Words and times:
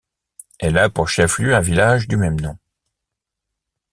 Elle 0.57 0.79
a 0.79 0.89
pour 0.89 1.09
chef-lieu 1.09 1.53
un 1.53 1.59
village 1.59 2.07
du 2.07 2.17
même 2.17 2.41
nom. 2.41 2.57